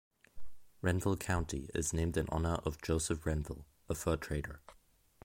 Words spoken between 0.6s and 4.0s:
Renville County is named in honor of Joseph Renville, a